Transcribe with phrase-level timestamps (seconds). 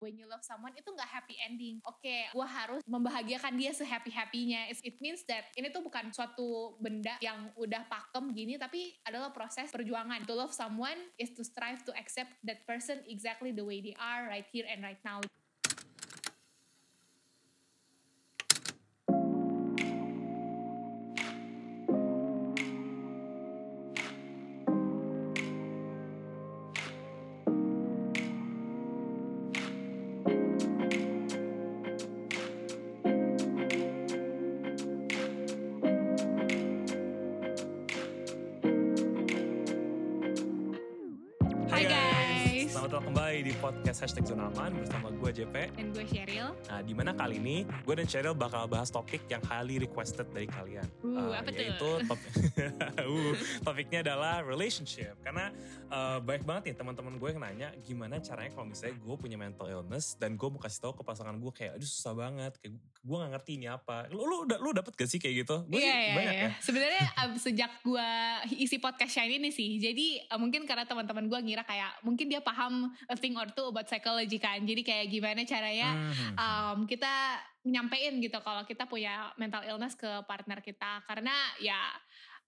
[0.00, 1.78] when you love someone itu nggak happy ending.
[1.84, 4.66] Oke, okay, gue harus membahagiakan dia sehappy happynya.
[4.72, 9.68] It means that ini tuh bukan suatu benda yang udah pakem gini, tapi adalah proses
[9.70, 10.24] perjuangan.
[10.24, 14.26] To love someone is to strive to accept that person exactly the way they are
[14.26, 15.20] right here and right now.
[44.50, 46.04] Podcast Hashtag Zona Aman bersama gue JP dan gue
[46.40, 46.52] Cheryl.
[46.72, 50.48] Nah, di mana kali ini gue dan Cheryl bakal bahas topik yang highly requested dari
[50.48, 50.86] kalian.
[51.04, 52.32] Uh, uh apa yaitu topik,
[53.04, 55.20] uh, topiknya adalah relationship.
[55.20, 55.52] Karena
[55.92, 59.66] uh, banyak banget nih teman-teman gue yang nanya gimana caranya kalau misalnya gue punya mental
[59.68, 63.16] illness dan gue mau kasih tahu ke pasangan gue kayak aduh susah banget, kayak gue
[63.16, 64.08] gak ngerti ini apa.
[64.08, 65.56] Lu lu lu dapet gak sih kayak gitu?
[65.68, 66.50] Gue yeah, yeah, banyak yeah.
[66.56, 66.64] ya.
[66.64, 68.08] Sebenarnya um, sejak gue
[68.56, 72.40] isi podcast Shine ini sih, jadi uh, mungkin karena teman-teman gue ngira kayak mungkin dia
[72.40, 74.62] paham a thing or two about psychology kan.
[74.62, 75.90] Jadi kayak gimana caranya
[76.36, 81.04] um, kita nyampein gitu kalau kita punya mental illness ke partner kita.
[81.04, 81.78] Karena ya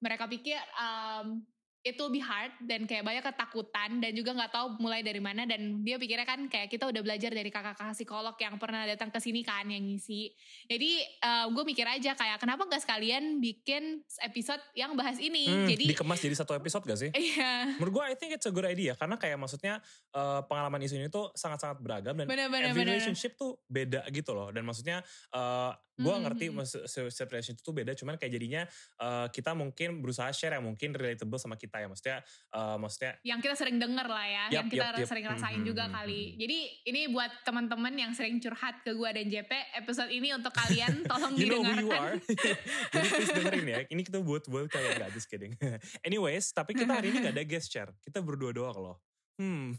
[0.02, 1.42] mereka pikir um,
[1.82, 5.82] itu lebih hard dan kayak banyak ketakutan dan juga nggak tahu mulai dari mana dan
[5.82, 9.42] dia pikirnya kan kayak kita udah belajar dari kakak-kakak psikolog yang pernah datang ke sini
[9.42, 10.30] kan yang ngisi.
[10.70, 15.50] Jadi uh, gue mikir aja kayak kenapa gak sekalian bikin episode yang bahas ini?
[15.50, 17.10] Hmm, jadi dikemas jadi satu episode gak sih?
[17.22, 17.78] Iya.
[17.78, 19.78] Menurut gue I think it's a good idea karena kayak maksudnya
[20.10, 22.98] uh, pengalaman isu ini tuh sangat-sangat beragam dan bener, bener, every bener.
[22.98, 24.50] relationship tuh beda gitu loh.
[24.50, 25.00] Dan maksudnya
[25.32, 25.70] uh,
[26.02, 26.24] gue mm-hmm.
[26.26, 26.46] ngerti
[26.90, 28.62] setiap relationship itu beda cuman kayak jadinya
[28.98, 32.18] uh, kita mungkin berusaha share yang mungkin relatable sama kita ya maksudnya
[32.52, 35.08] uh, maksudnya yang kita sering denger lah ya yep, yang kita yep, yep.
[35.08, 36.22] sering rasain hmm, juga hmm, kali.
[36.22, 36.34] hmm.
[36.42, 36.58] jadi
[36.90, 41.32] ini buat teman-teman yang sering curhat ke gue dan JP episode ini untuk kalian tolong
[41.38, 42.16] you didengarkan know who you are.
[42.92, 43.80] Jadi please dengerin ya.
[43.88, 45.54] Ini kita buat buat kalian gak just kidding.
[46.06, 48.96] Anyways tapi kita hari ini gak ada guest share kita berdua doang loh
[49.40, 49.72] Hmm.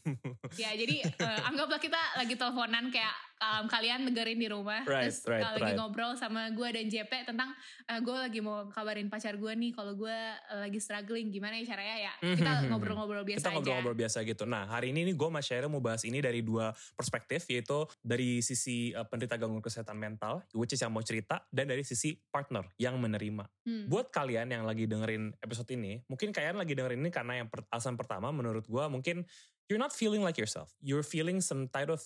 [0.61, 5.25] ya jadi uh, anggaplah kita lagi teleponan kayak um, kalian dengerin di rumah right, terus
[5.27, 7.51] right, uh, lagi ngobrol sama gue dan JP tentang
[7.89, 10.17] uh, gue lagi mau kabarin pacar gue nih kalau gue
[10.51, 12.13] uh, lagi struggling gimana ya caranya ya?
[12.23, 14.43] Hmm, kita hmm, hmm, ngobrol-ngobrol biasa kita ngobrol-ngobrol biasa gitu.
[14.47, 18.39] Nah hari ini nih gue sama Sheryl mau bahas ini dari dua perspektif yaitu dari
[18.39, 22.65] sisi uh, penderita gangguan kesehatan mental which is yang mau cerita dan dari sisi partner
[22.79, 23.45] yang menerima.
[23.63, 23.87] Hmm.
[23.87, 27.63] buat kalian yang lagi dengerin episode ini mungkin kalian lagi dengerin ini karena yang per,
[27.71, 29.23] alasan pertama menurut gue mungkin
[29.73, 30.69] you're not feeling like yourself.
[30.85, 31.97] You're feeling some type of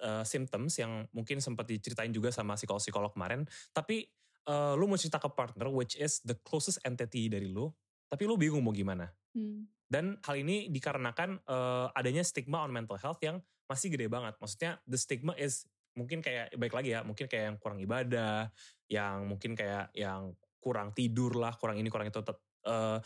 [0.00, 3.44] uh, symptoms yang mungkin sempat diceritain juga sama psikolog-psikolog kemarin.
[3.76, 4.08] Tapi
[4.48, 7.68] uh, lu mau cerita ke partner, which is the closest entity dari lu.
[8.08, 9.12] Tapi lu bingung mau gimana.
[9.36, 9.68] Hmm.
[9.84, 14.32] Dan hal ini dikarenakan uh, adanya stigma on mental health yang masih gede banget.
[14.40, 18.48] Maksudnya the stigma is mungkin kayak baik lagi ya, mungkin kayak yang kurang ibadah,
[18.88, 20.32] yang mungkin kayak yang
[20.64, 22.24] kurang tidur lah, kurang ini kurang itu.
[22.64, 22.96] Uh,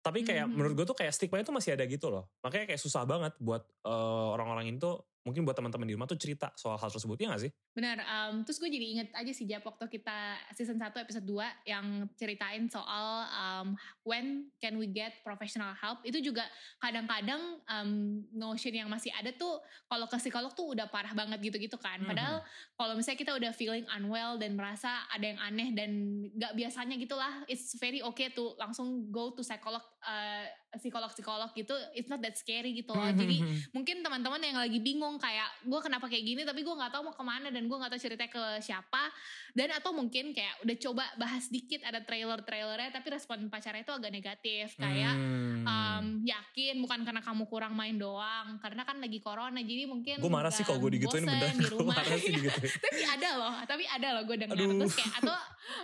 [0.00, 0.56] tapi kayak hmm.
[0.56, 2.32] menurut gue tuh kayak stigma itu masih ada gitu loh.
[2.40, 6.16] Makanya kayak susah banget buat uh, orang-orang ini tuh mungkin buat teman-teman di rumah tuh
[6.16, 7.52] cerita soal hal tersebut ya gak sih?
[7.76, 11.68] Benar, um, terus gue jadi inget aja sih Jap waktu kita season 1 episode 2
[11.68, 16.48] yang ceritain soal um, when can we get professional help itu juga
[16.80, 21.76] kadang-kadang um, notion yang masih ada tuh kalau ke psikolog tuh udah parah banget gitu-gitu
[21.76, 22.00] kan.
[22.04, 22.76] Padahal mm-hmm.
[22.80, 25.90] kalau misalnya kita udah feeling unwell dan merasa ada yang aneh dan
[26.36, 30.46] gak biasanya gitulah, it's very okay to langsung go to psikolog uh,
[30.78, 33.02] psikolog-psikolog gitu, it's not that scary gitu loh.
[33.02, 33.20] Mm-hmm.
[33.20, 33.36] Jadi
[33.74, 37.14] mungkin teman-teman yang lagi bingung kayak gue kenapa kayak gini tapi gue nggak tahu mau
[37.16, 39.10] ke mana dan gue nggak tahu cerita ke siapa.
[39.50, 43.94] Dan atau mungkin kayak udah coba bahas dikit ada trailer trailernya tapi respon pacarnya itu
[43.94, 45.66] agak negatif kayak hmm.
[45.66, 50.32] um, yakin bukan karena kamu kurang main doang karena kan lagi corona jadi mungkin gue
[50.32, 51.98] marah sih kalau gue digituin bener di rumah.
[51.98, 54.56] tapi ada loh tapi ada loh gue dengar.
[54.56, 55.36] Terus kayak atau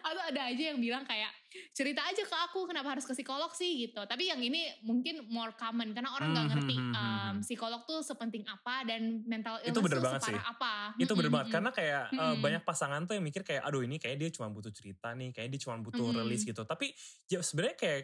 [0.02, 1.30] atau ada aja yang bilang kayak
[1.72, 4.00] cerita aja ke aku kenapa harus ke psikolog sih gitu.
[4.04, 8.44] Tapi yang ini mungkin more common karena orang nggak hmm, ngerti um, psikolog tuh sepenting
[8.48, 10.36] apa dan mental illness itu bener tuh banget sih.
[10.36, 10.74] apa.
[10.96, 14.16] Itu bener banget karena kayak uh, banyak pasangan tuh yang mikir kayak aduh ini kayak
[14.16, 16.62] dia cuma butuh cerita nih kayak dia cuma butuh rilis gitu.
[16.64, 16.92] Tapi
[17.28, 18.00] ya sebenarnya kayak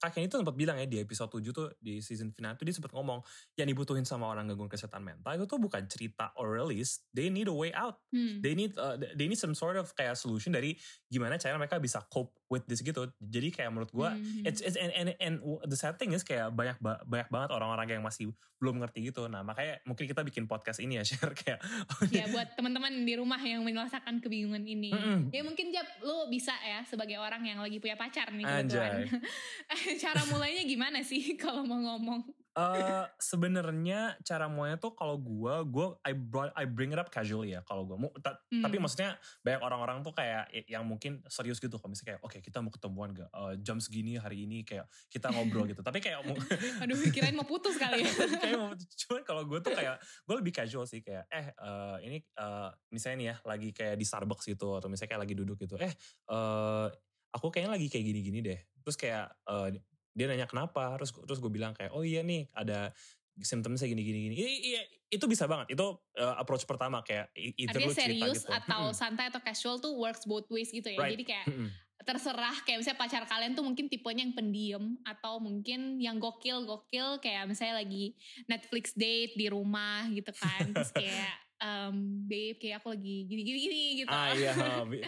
[0.00, 2.92] kakek itu sempat bilang ya di episode 7 tuh di season final tuh dia sempat
[2.92, 3.22] ngomong
[3.56, 7.46] yang dibutuhin sama orang gangguan kesehatan mental itu tuh bukan cerita or release they need
[7.48, 7.98] a way out.
[8.12, 8.44] Hmm.
[8.44, 10.76] they need uh, they need some sort of kayak solution dari
[11.08, 13.08] gimana cara mereka bisa cope with this gitu.
[13.16, 14.44] Jadi kayak menurut gue, mm-hmm.
[14.44, 16.76] it's, it's and, and, and the sad thing is kayak banyak
[17.08, 19.24] banyak banget orang-orang yang masih belum ngerti gitu.
[19.32, 21.64] Nah makanya mungkin kita bikin podcast ini ya share kayak.
[22.12, 24.92] ya buat teman-teman di rumah yang menyelesaikan kebingungan ini.
[24.92, 25.32] Mm-hmm.
[25.32, 29.08] Ya mungkin Jap lu bisa ya sebagai orang yang lagi punya pacar nih kebetulan.
[30.04, 32.41] Cara mulainya gimana sih kalau mau ngomong?
[32.52, 37.56] Uh, Sebenarnya cara mulainya tuh kalau gue, gue I brought, I bring it up casually
[37.56, 37.96] ya kalau gue.
[38.20, 38.60] Ta hmm.
[38.60, 41.80] Tapi maksudnya banyak orang-orang tuh kayak yang mungkin serius gitu.
[41.80, 44.84] Kalau misalnya kayak, oke okay, kita mau ketemuan gak uh, jam segini hari ini kayak
[45.08, 45.80] kita ngobrol gitu.
[45.80, 46.20] Tapi kayak,
[46.84, 48.04] aduh kirain mau putus kali.
[48.04, 48.12] ya.
[48.44, 52.20] kayak mau, cuman kalau gue tuh kayak gue lebih casual sih kayak, eh uh, ini
[52.36, 55.80] uh, misalnya nih ya lagi kayak di Starbucks gitu atau misalnya kayak lagi duduk gitu.
[55.80, 55.92] Eh
[56.28, 56.92] uh,
[57.32, 58.60] aku kayaknya lagi kayak gini-gini deh.
[58.84, 59.72] Terus kayak uh,
[60.12, 62.92] dia nanya kenapa terus terus gue bilang kayak oh iya nih ada
[63.40, 64.82] simptomnya gini gini gini iya
[65.12, 65.86] itu bisa banget itu
[66.20, 68.52] uh, approach pertama kayak either Artinya serius gitu.
[68.52, 68.96] atau hmm.
[68.96, 71.16] santai atau casual tuh works both ways gitu ya right.
[71.16, 71.68] jadi kayak hmm.
[72.04, 77.20] terserah kayak misalnya pacar kalian tuh mungkin tipenya yang pendiam atau mungkin yang gokil gokil
[77.24, 78.16] kayak misalnya lagi
[78.48, 81.32] Netflix date di rumah gitu kan terus kayak
[81.62, 84.10] um, babe kayak aku lagi gini gini gini gitu.
[84.10, 84.52] Ah iya,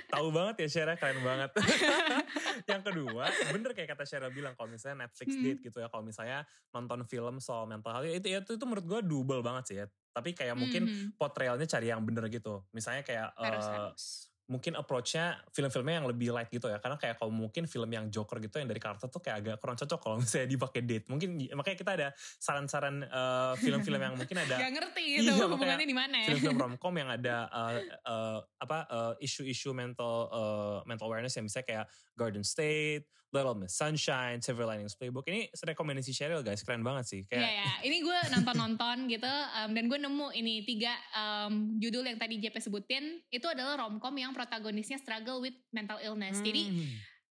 [0.06, 1.50] tahu banget ya Shara keren banget.
[2.70, 5.42] yang kedua, bener kayak kata Shara bilang kalau misalnya Netflix hmm.
[5.42, 9.00] date gitu ya, kalau misalnya nonton film soal mental health itu itu itu menurut gue
[9.02, 9.86] double banget sih ya.
[10.14, 11.18] Tapi kayak mungkin hmm.
[11.18, 12.62] portrayalnya cari yang bener gitu.
[12.70, 14.04] Misalnya kayak harus, uh, harus
[14.44, 18.36] mungkin approach-nya film-filmnya yang lebih light gitu ya karena kayak kalau mungkin film yang Joker
[18.44, 21.78] gitu yang dari karakter tuh kayak agak kurang cocok kalau misalnya dipakai date mungkin makanya
[21.80, 26.16] kita ada saran-saran uh, film-film yang mungkin ada gak ngerti gitu iya, hubungannya di mana
[26.20, 31.48] ya film-film romcom yang ada uh, uh, apa uh, isu-isu mental uh, mental awareness yang
[31.48, 35.26] misalnya kayak Garden State Little Miss Sunshine, Silver Linings Playbook.
[35.26, 37.20] Ini rekomendasi Cheryl guys, keren banget sih.
[37.26, 37.42] Kayak...
[37.42, 37.76] Iya, yeah, yeah.
[37.82, 42.54] ini gue nonton-nonton gitu, um, dan gue nemu ini tiga um, judul yang tadi JP
[42.62, 46.42] sebutin, itu adalah romcom yang protagonisnya struggle with mental illness.
[46.42, 46.46] Hmm.
[46.50, 46.64] Jadi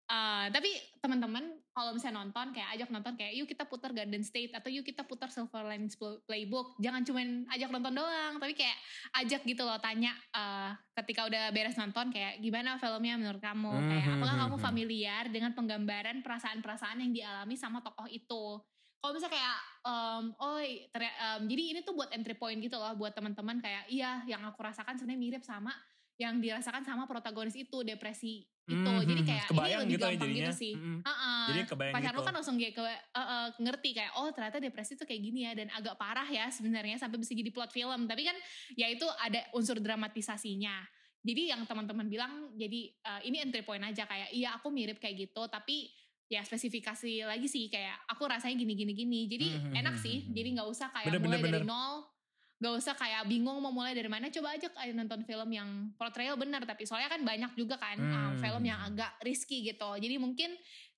[0.04, 0.68] Uh, tapi
[1.00, 4.84] teman-teman kalau misalnya nonton kayak ajak nonton kayak yuk kita putar Garden State atau yuk
[4.84, 5.96] kita putar Silver Linings
[6.28, 8.76] Playbook jangan cuman ajak nonton doang tapi kayak
[9.24, 13.80] ajak gitu loh tanya uh, ketika udah beres nonton kayak gimana filmnya menurut kamu mm
[13.80, 13.90] -hmm.
[13.96, 14.66] kayak apakah hmm, kamu hmm.
[14.68, 18.60] familiar dengan penggambaran perasaan-perasaan yang dialami sama tokoh itu
[19.00, 19.58] kalau misalnya kayak
[19.88, 24.20] um, oh um, jadi ini tuh buat entry point gitu loh buat teman-teman kayak iya
[24.28, 25.72] yang aku rasakan sebenarnya mirip sama
[26.14, 29.04] yang dirasakan sama protagonis itu depresi itu mm-hmm.
[29.04, 30.98] jadi kayak kebayang ini lebih gitu ya gampang ya gitu sih mm-hmm.
[31.04, 31.44] uh-uh.
[31.52, 32.16] jadi kebayang pacar gitu.
[32.16, 35.40] lu kan langsung kayak ke, uh, uh, ngerti kayak oh ternyata depresi itu kayak gini
[35.44, 38.36] ya dan agak parah ya sebenarnya sampai bisa jadi plot film tapi kan
[38.72, 40.80] ya itu ada unsur dramatisasinya
[41.20, 45.28] jadi yang teman-teman bilang jadi uh, ini entry point aja kayak iya aku mirip kayak
[45.28, 45.92] gitu tapi
[46.32, 49.80] ya spesifikasi lagi sih kayak aku rasanya gini gini gini jadi mm-hmm.
[49.84, 52.13] enak sih jadi nggak usah kayak bener, mulai bener, dari nol
[52.62, 56.38] gak usah kayak bingung mau mulai dari mana coba aja kayak nonton film yang portrayal
[56.38, 58.14] benar tapi soalnya kan banyak juga kan hmm.
[58.14, 60.54] um, film yang agak risky gitu jadi mungkin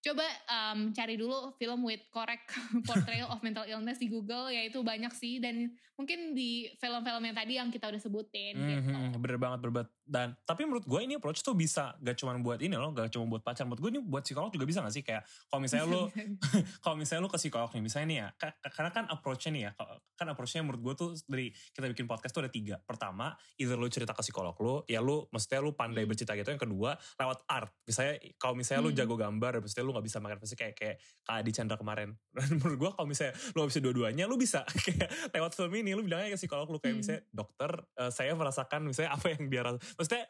[0.07, 2.55] coba um, cari dulu film with correct
[2.89, 4.47] portrayal of mental illness di Google.
[4.55, 5.43] Ya itu banyak sih.
[5.43, 9.19] Dan mungkin di film-film yang tadi yang kita udah sebutin mm -hmm, gitu.
[9.19, 12.79] Bener banget bener dan tapi menurut gue ini approach tuh bisa gak cuma buat ini
[12.79, 13.67] loh gak cuma buat pacar.
[13.67, 15.03] Menurut gue ini buat psikolog juga bisa gak sih?
[15.03, 16.01] Kayak kalau misalnya lu
[16.85, 18.29] kalau misalnya lu ke psikolog nih misalnya nih ya
[18.71, 19.71] karena kan approachnya nih ya
[20.17, 22.79] kan approachnya menurut gue tuh dari kita bikin podcast tuh ada tiga.
[22.85, 26.11] Pertama either lu cerita ke psikolog lu ya lu maksudnya lu pandai hmm.
[26.15, 26.49] bercerita gitu.
[26.55, 27.73] Yang kedua lewat art.
[27.83, 28.89] Misalnya kalau misalnya hmm.
[28.93, 32.13] lu jago gambar maksudnya lu gak bisa makan pasti kayak kayak Kak Adi Chandra kemarin.
[32.37, 34.61] Dan menurut gue kalau misalnya lu gak bisa dua-duanya lu bisa.
[34.87, 37.01] Kayak lewat film ini lu bilangnya ke psikolog lu kayak hmm.
[37.03, 40.25] misalnya dokter uh, saya merasakan misalnya apa yang dia rasa maksudnya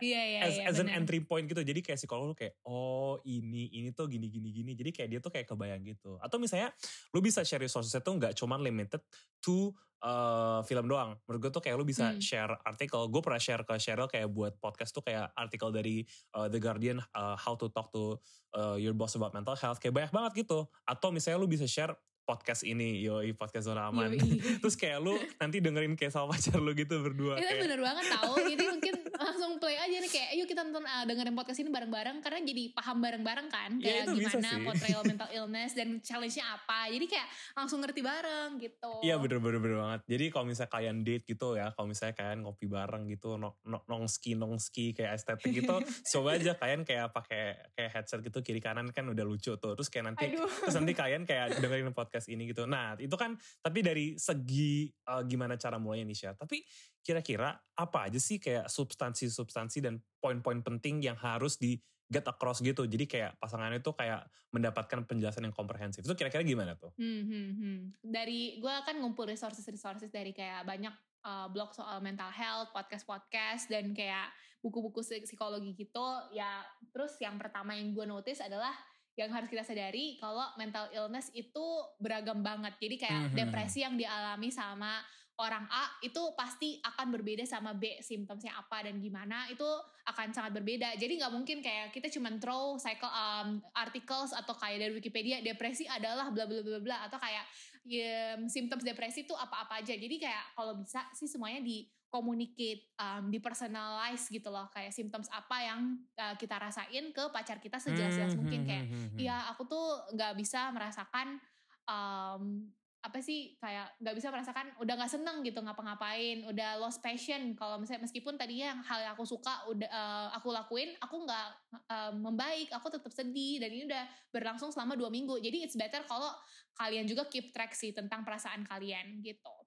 [0.00, 1.60] yeah, yeah, as, yeah, as an entry point gitu.
[1.60, 4.72] Jadi kayak psikolog lu kayak oh ini ini tuh gini gini gini.
[4.72, 6.16] Jadi kayak dia tuh kayak kebayang gitu.
[6.22, 6.72] Atau misalnya
[7.12, 9.02] lu bisa share resources tuh nggak cuman limited
[9.44, 9.74] to
[10.04, 11.16] uh, film doang.
[11.28, 12.20] Menurut gue tuh kayak lu bisa hmm.
[12.20, 13.06] share artikel.
[13.08, 16.04] Gue pernah share ke Cheryl kayak buat podcast tuh kayak artikel dari
[16.36, 18.16] uh, The Guardian uh, how to talk to
[18.56, 19.78] uh, your boss about mental health.
[19.78, 20.68] Kayak banyak banget gitu.
[20.84, 21.92] Atau misalnya lu bisa share
[22.30, 24.14] podcast ini yoi podcast zona aman.
[24.62, 27.62] Terus kayak lu nanti dengerin kayak sama pacar lu gitu berdua itu kayak...
[27.64, 31.34] bener banget tau jadi mungkin langsung play aja nih kayak yuk kita nonton uh, dengerin
[31.34, 35.72] podcast ini bareng-bareng karena jadi paham bareng-bareng kan ya, kayak ya, gimana portrayal mental illness
[35.72, 36.92] dan challenge-nya apa.
[36.92, 38.92] Jadi kayak langsung ngerti bareng gitu.
[39.00, 40.00] Iya bener-bener bener banget.
[40.06, 44.04] Jadi kalau misalnya kalian date gitu ya kalau misalnya kalian ngopi bareng gitu nong nong
[44.06, 45.80] ski nong ski kayak estetik gitu
[46.12, 49.72] coba aja kalian kayak pakai kayak headset gitu kiri kanan kan udah lucu tuh.
[49.72, 50.48] Terus kayak nanti Aduh.
[50.48, 52.68] terus nanti kalian kayak dengerin podcast podcast ini gitu.
[52.68, 56.36] Nah itu kan tapi dari segi uh, gimana cara mulainya Nisha.
[56.36, 56.60] Tapi
[57.00, 61.80] kira-kira apa aja sih kayak substansi-substansi dan poin-poin penting yang harus di
[62.12, 62.84] get across gitu.
[62.84, 66.04] Jadi kayak pasangannya itu kayak mendapatkan penjelasan yang komprehensif.
[66.04, 66.92] Itu kira-kira gimana tuh?
[67.00, 67.78] Hmm, hmm, hmm.
[68.04, 70.92] Dari gue kan ngumpul resources-resources dari kayak banyak
[71.24, 74.28] uh, blog soal mental health, podcast-podcast dan kayak
[74.60, 76.06] buku-buku psikologi gitu.
[76.36, 78.74] Ya terus yang pertama yang gue notice adalah
[79.20, 81.64] yang harus kita sadari kalau mental illness itu
[82.00, 82.72] beragam banget.
[82.80, 83.36] Jadi kayak mm-hmm.
[83.36, 85.04] depresi yang dialami sama
[85.40, 89.64] orang A itu pasti akan berbeda sama B simptomnya apa dan gimana itu
[90.04, 90.92] akan sangat berbeda.
[91.00, 95.88] Jadi nggak mungkin kayak kita cuma throw cycle um, articles atau kayak dari Wikipedia depresi
[95.88, 97.44] adalah bla bla bla bla atau kayak
[97.88, 99.96] ya, symptoms depresi itu apa-apa aja.
[99.96, 104.66] Jadi kayak kalau bisa sih semuanya di communicate, um, di personalize gitu loh.
[104.74, 105.80] Kayak symptoms apa yang
[106.18, 108.60] uh, kita rasain ke pacar kita sejelas-jelas hmm, mungkin.
[108.62, 111.38] Hmm, kayak, hmm, ya aku tuh nggak bisa merasakan
[111.86, 112.66] um,
[113.00, 117.80] apa sih kayak nggak bisa merasakan udah nggak seneng gitu ngapa-ngapain udah lost passion kalau
[117.80, 121.48] misalnya meskipun tadinya yang hal yang aku suka udah uh, aku lakuin aku nggak
[121.88, 126.04] uh, membaik aku tetap sedih dan ini udah berlangsung selama dua minggu jadi it's better
[126.04, 126.28] kalau
[126.76, 129.59] kalian juga keep track sih tentang perasaan kalian gitu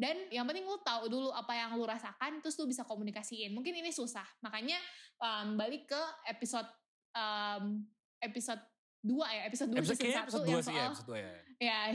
[0.00, 3.52] dan yang penting lu tahu dulu apa yang lu rasakan terus lu bisa komunikasiin.
[3.52, 4.24] Mungkin ini susah.
[4.40, 4.80] Makanya
[5.20, 6.64] um, balik ke episode
[7.12, 7.84] um,
[8.24, 8.64] episode
[9.00, 11.32] dua ya episode dua season satu yang soal ya, episode ya.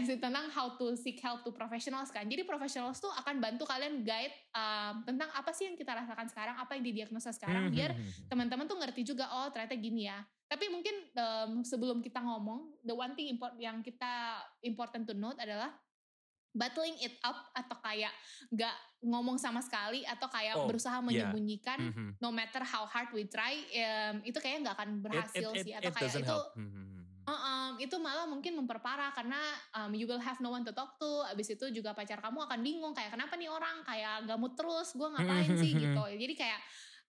[0.02, 2.26] ya tentang how to seek help to professionals kan.
[2.26, 6.58] Jadi professionals tuh akan bantu kalian guide um, tentang apa sih yang kita rasakan sekarang
[6.58, 10.10] apa yang didiagnosa sekarang hmm, biar hmm, hmm, teman-teman tuh ngerti juga oh ternyata gini
[10.10, 10.22] ya.
[10.46, 15.38] Tapi mungkin um, sebelum kita ngomong the one thing import yang kita important to note
[15.38, 15.74] adalah
[16.56, 18.16] battling it up atau kayak
[18.56, 21.92] gak ngomong sama sekali atau kayak oh, berusaha menyembunyikan yeah.
[21.92, 22.10] mm -hmm.
[22.24, 25.74] no matter how hard we try um, itu kayaknya nggak akan berhasil it, it, sih
[25.76, 26.96] atau kayak itu mm -hmm.
[27.26, 29.42] Uh, um, itu malah mungkin memperparah karena
[29.74, 31.26] um, you will have no one to talk to.
[31.34, 34.94] Abis itu juga pacar kamu akan bingung kayak kenapa nih orang kayak gak mood terus,
[34.94, 36.04] gue ngapain sih gitu.
[36.06, 36.62] Jadi kayak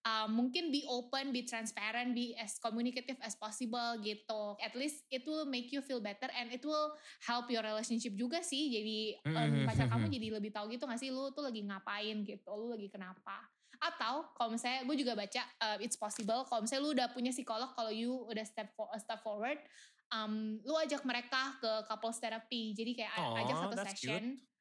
[0.06, 4.54] um, mungkin be open, be transparent, be as communicative as possible gitu.
[4.62, 6.94] At least it will make you feel better and it will
[7.26, 8.70] help your relationship juga sih.
[8.70, 12.50] Jadi um, pacar kamu jadi lebih tahu gitu gak sih lu tuh lagi ngapain gitu,
[12.54, 13.42] lu lagi kenapa.
[13.76, 17.74] Atau kalau misalnya gue juga baca uh, it's possible kalau misalnya lu udah punya psikolog,
[17.74, 19.58] kalau you udah step for, step forward,
[20.14, 22.72] um, lu ajak mereka ke couples therapy.
[22.72, 24.24] Jadi kayak oh, ajak satu session.
[24.38, 24.54] Cute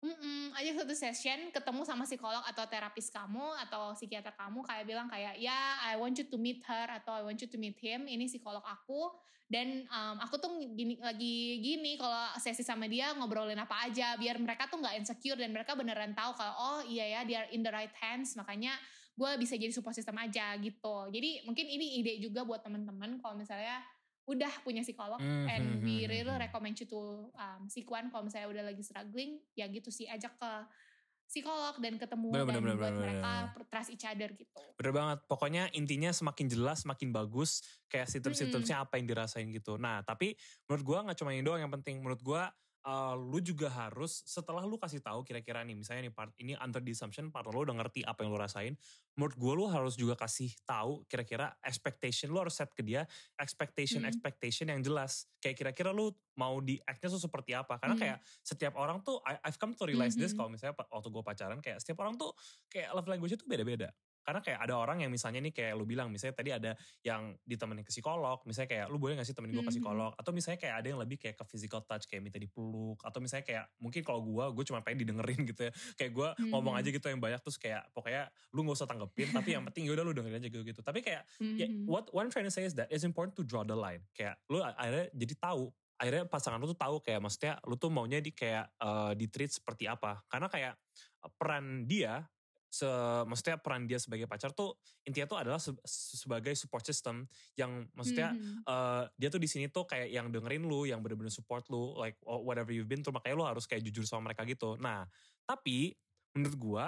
[0.00, 5.12] Mm-mm, aja satu session ketemu sama psikolog atau terapis kamu atau psikiater kamu kayak bilang
[5.12, 8.08] kayak ya I want you to meet her atau I want you to meet him
[8.08, 9.12] ini psikolog aku.
[9.50, 14.38] Dan um, aku tuh gini lagi gini kalau sesi sama dia ngobrolin apa aja biar
[14.38, 17.68] mereka tuh nggak insecure dan mereka beneran tahu kalau oh iya ya dia in the
[17.74, 18.78] right hands makanya
[19.18, 21.12] gue bisa jadi support system aja gitu.
[21.12, 23.84] Jadi mungkin ini ide juga buat teman-teman kalau misalnya
[24.28, 25.46] udah punya psikolog mm-hmm.
[25.48, 26.42] and hmm, we hmm, really hmm.
[26.42, 30.36] recommend you to um, seek one kalau misalnya udah lagi struggling ya gitu sih ajak
[30.36, 30.52] ke
[31.30, 33.66] psikolog dan ketemu bener, dan bener, buat bener, mereka bener.
[33.70, 34.62] trust each other gitu.
[34.74, 35.18] Bener banget.
[35.30, 39.78] Pokoknya intinya semakin jelas, semakin bagus kayak symptom-symptomnya apa yang dirasain gitu.
[39.78, 40.34] Nah tapi
[40.66, 42.02] menurut gue gak cuma ini doang yang penting.
[42.02, 42.42] Menurut gue
[42.86, 46.80] uh, lu juga harus setelah lu kasih tahu kira-kira nih misalnya nih part ini under
[46.80, 48.74] the assumption partner lu udah ngerti apa yang lu rasain
[49.16, 53.04] menurut gue lu harus juga kasih tahu kira-kira expectation lu harus set ke dia
[53.36, 54.10] expectation hmm.
[54.10, 58.02] expectation yang jelas kayak kira-kira lu mau di actnya tuh seperti apa karena hmm.
[58.02, 60.24] kayak setiap orang tuh I, I've come to realize hmm.
[60.24, 62.32] this kalau misalnya waktu gue pacaran kayak setiap orang tuh
[62.72, 66.12] kayak love language itu beda-beda karena kayak ada orang yang misalnya nih kayak lu bilang
[66.12, 66.72] misalnya tadi ada
[67.02, 70.12] yang ditemenin ke psikolog misalnya kayak lu boleh gak sih temenin gue ke psikolog?
[70.16, 73.44] Atau misalnya kayak ada yang lebih kayak ke physical touch kayak minta dipeluk atau misalnya
[73.46, 75.72] kayak mungkin kalau gue gue cuma pengen didengerin gitu ya.
[75.96, 76.50] Kayak gue hmm.
[76.52, 79.88] ngomong aja gitu yang banyak terus kayak pokoknya lu gak usah tanggepin tapi yang penting
[79.88, 80.80] yaudah lu dengerin aja gitu gitu.
[80.84, 81.56] Tapi kayak hmm.
[81.56, 84.04] ya, what one trying to say is that it's important to draw the line.
[84.12, 88.24] Kayak lu akhirnya jadi tahu akhirnya pasangan lu tuh tahu kayak maksudnya lu tuh maunya
[88.24, 90.24] di kayak uh, di treat seperti apa.
[90.32, 90.74] Karena kayak
[91.36, 92.24] peran dia
[92.70, 92.86] se
[93.26, 97.26] maksudnya peran dia sebagai pacar tuh intinya tuh adalah se sebagai support system
[97.58, 98.56] yang maksudnya mm -hmm.
[98.62, 102.14] uh, dia tuh di sini tuh kayak yang dengerin lu, yang bener-bener support lu, like
[102.22, 104.78] whatever you've been tuh makanya lu harus kayak jujur sama mereka gitu.
[104.78, 105.02] Nah,
[105.42, 105.98] tapi
[106.38, 106.84] menurut gua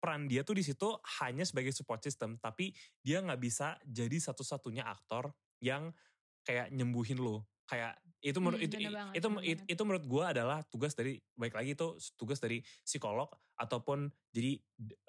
[0.00, 0.88] peran dia tuh di situ
[1.20, 2.72] hanya sebagai support system, tapi
[3.04, 5.92] dia nggak bisa jadi satu-satunya aktor yang
[6.48, 10.58] kayak nyembuhin lu kayak itu menurut hmm, itu banget, itu itu, itu menurut gue adalah
[10.66, 14.58] tugas dari baik lagi itu tugas dari psikolog ataupun jadi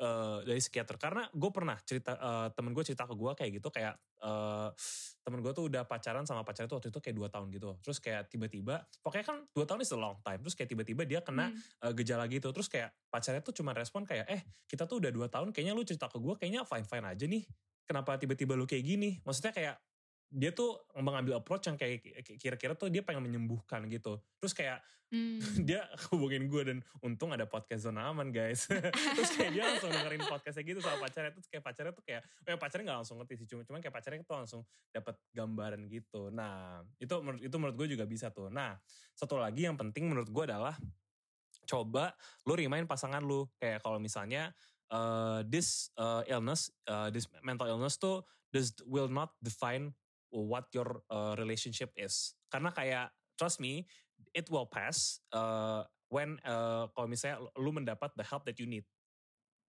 [0.04, 1.00] uh, dari psikiater.
[1.00, 4.70] Karena gue pernah cerita uh, temen gue cerita ke gue kayak gitu kayak uh,
[5.26, 7.70] temen gue tuh udah pacaran sama pacarnya tuh waktu itu kayak dua tahun gitu.
[7.82, 11.20] Terus kayak tiba-tiba pokoknya kan dua tahun is a long time terus kayak tiba-tiba dia
[11.24, 11.90] kena hmm.
[11.90, 12.52] uh, gejala gitu.
[12.52, 15.88] Terus kayak pacarnya tuh cuma respon kayak eh kita tuh udah dua tahun kayaknya lu
[15.88, 17.44] cerita ke gue kayaknya fine fine aja nih.
[17.88, 19.24] Kenapa tiba-tiba lu kayak gini?
[19.24, 19.76] Maksudnya kayak
[20.28, 22.04] dia tuh mengambil approach yang kayak
[22.36, 24.20] kira-kira tuh dia pengen menyembuhkan gitu.
[24.44, 25.40] Terus kayak hmm.
[25.68, 28.68] dia hubungin gue dan untung ada podcast zona aman guys.
[29.16, 31.32] terus kayak dia langsung dengerin podcastnya gitu sama pacarnya.
[31.32, 33.48] Terus kayak pacarnya tuh kayak, ya pacarnya gak langsung ngerti sih.
[33.48, 36.22] Cuma, cuman kayak pacarnya tuh langsung dapat gambaran gitu.
[36.28, 38.52] Nah itu itu menurut gue juga bisa tuh.
[38.52, 38.76] Nah
[39.16, 40.76] satu lagi yang penting menurut gue adalah
[41.64, 42.12] coba
[42.44, 43.48] lu remind pasangan lu.
[43.56, 44.52] Kayak kalau misalnya
[44.92, 49.96] uh, this uh, illness, uh, this mental illness tuh this will not define
[50.46, 52.38] what your uh, relationship is.
[52.54, 53.90] Karena kayak trust me,
[54.38, 55.82] it will pass uh,
[56.14, 58.86] when uh, kalau misalnya lu mendapat the help that you need.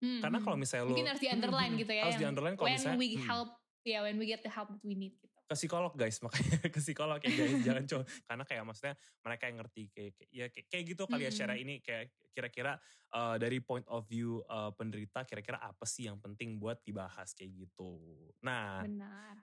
[0.03, 0.65] Hmm, Karena kalau hmm.
[0.67, 2.03] misalnya lu mungkin harus di underline gitu ya.
[2.05, 3.25] Harus di underline kalau when misalnya we hmm.
[3.25, 3.51] help,
[3.87, 5.36] ya yeah, when we get the help that we need gitu.
[5.47, 6.19] Ke psikolog guys.
[6.25, 7.55] Makanya ke psikolog ya guys.
[7.63, 11.23] Jangan coba karena kayak maksudnya mereka yang ngerti kayak, kayak ya kayak, kayak gitu kali
[11.25, 11.75] ya share ini.
[11.81, 12.73] Kayak kira-kira
[13.15, 17.51] uh, dari point of view uh, penderita kira-kira apa sih yang penting buat dibahas kayak
[17.55, 17.97] gitu.
[18.43, 18.83] Nah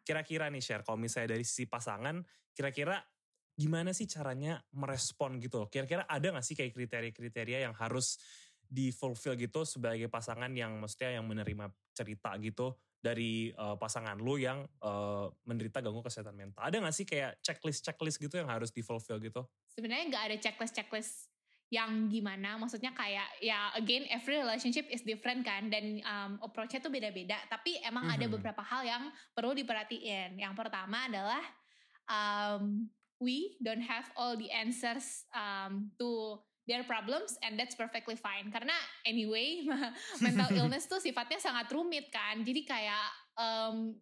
[0.03, 2.19] kira-kira nih share kalau misalnya dari sisi pasangan
[2.53, 3.00] kira-kira
[3.53, 8.17] gimana sih caranya merespon gitu kira-kira ada gak sih kayak kriteria-kriteria yang harus
[8.65, 14.39] di fulfill gitu sebagai pasangan yang maksudnya yang menerima cerita gitu dari uh, pasangan lu
[14.39, 16.63] yang uh, menderita gangguan kesehatan mental.
[16.63, 19.43] Ada gak sih kayak checklist-checklist gitu yang harus di-fulfill gitu?
[19.75, 21.27] Sebenarnya gak ada checklist-checklist
[21.67, 26.93] yang gimana, maksudnya kayak ya again every relationship is different kan dan um, approach-nya tuh
[26.93, 27.36] beda-beda.
[27.50, 28.17] Tapi emang mm -hmm.
[28.22, 28.33] ada mhm.
[28.39, 30.38] beberapa hal yang perlu diperhatiin.
[30.38, 31.43] Yang pertama adalah
[32.07, 38.50] um, we don't have all the answers um, to their problems and that's perfectly fine.
[38.51, 39.63] Karena anyway
[40.25, 42.41] mental illness tuh sifatnya sangat rumit kan.
[42.41, 43.96] Jadi kayak um,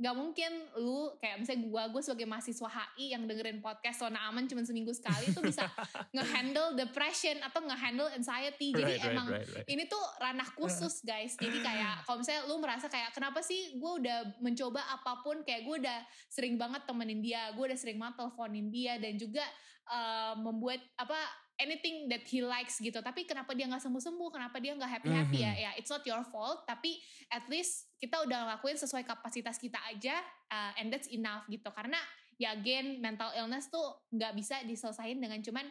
[0.00, 0.48] gak mungkin
[0.80, 4.96] lu kayak misalnya gue gue sebagai mahasiswa HI yang dengerin podcast Sona Aman cuma seminggu
[4.96, 5.68] sekali tuh bisa
[6.16, 8.72] ngehandle depression atau ngehandle anxiety.
[8.72, 11.36] Jadi right, emang right, right, ini tuh ranah khusus guys.
[11.36, 15.44] Jadi kayak kalau misalnya lu merasa kayak kenapa sih gue udah mencoba apa pun?
[15.44, 15.98] Kayak gue udah
[16.32, 19.44] sering banget temenin dia gue udah sering banget teleponin dia dan juga
[19.92, 21.20] uh, membuat apa
[21.60, 25.10] anything that he likes gitu tapi kenapa dia nggak sembuh sembuh kenapa dia nggak happy
[25.12, 25.56] happy mm -hmm.
[25.60, 26.98] ya ya it's not your fault tapi
[27.28, 30.18] at least kita udah ngelakuin sesuai kapasitas kita aja
[30.50, 32.00] uh, and that's enough gitu karena
[32.40, 35.68] ya again mental illness tuh nggak bisa diselesain dengan cuman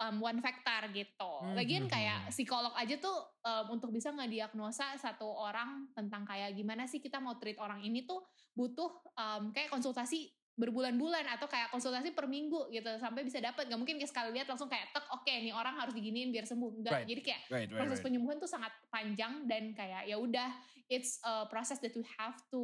[0.00, 1.32] um, one factor gitu.
[1.42, 1.54] Mm -hmm.
[1.58, 7.02] Lagian kayak psikolog aja tuh um, untuk bisa ngediagnosa satu orang tentang kayak gimana sih
[7.02, 8.22] kita mau treat orang ini tuh
[8.54, 13.80] butuh um, kayak konsultasi berbulan-bulan atau kayak konsultasi per minggu gitu sampai bisa dapat nggak
[13.80, 16.70] mungkin kayak sekali lihat langsung kayak tek oke okay, nih orang harus diginiin biar sembuh
[16.76, 17.08] enggak right.
[17.08, 18.04] jadi kayak right, right, proses right.
[18.04, 20.52] penyembuhan tuh sangat panjang dan kayak ya udah
[20.92, 22.60] it's a process that we have to